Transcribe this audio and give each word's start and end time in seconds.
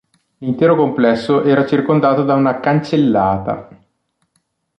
L'intero 0.39 0.75
complesso 0.75 1.43
era 1.43 1.63
circondato 1.67 2.23
da 2.23 2.33
una 2.33 2.59
cancellata. 2.59 3.69